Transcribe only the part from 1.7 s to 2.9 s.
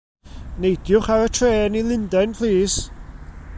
i Lundain, plîs.